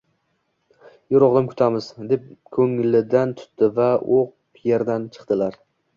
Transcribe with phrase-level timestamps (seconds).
[1.15, 2.25] Yur, o'g'lim, ketamiz,— deb
[2.57, 4.21] ko'lidan tutdi va u
[4.71, 5.61] yerdan chiqdilar.